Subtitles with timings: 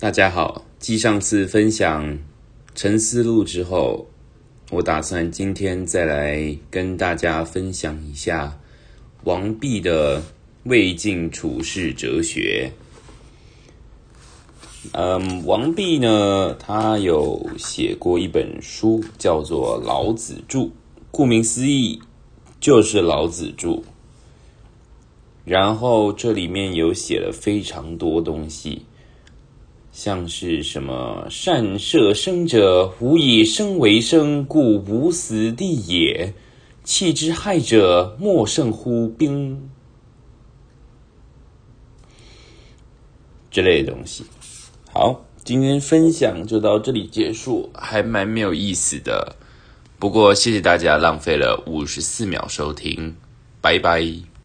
[0.00, 2.14] 大家好，继上次分享
[2.74, 4.06] 《沉思录》之后，
[4.70, 8.58] 我打算今天再来跟大家分享一下
[9.24, 10.22] 王弼的
[10.62, 12.72] 魏晋处世哲学。
[14.92, 20.58] 嗯，王弼呢，他有写过一本书，叫做《老子著》，
[21.10, 22.00] 顾名思义
[22.58, 23.82] 就是老子著。
[25.44, 28.86] 然后这里面有写了非常多东西。
[29.92, 36.32] 像是什么善射生者，无以生为生，故无死地也。
[36.82, 39.70] 弃之害者，莫胜乎兵
[43.50, 44.24] 之类的东西。
[44.92, 49.36] 好，今天分享就到这里结束，还蛮没有意思的。
[49.98, 53.14] 不过谢谢大家浪费了五十四秒收听，
[53.60, 54.30] 拜拜。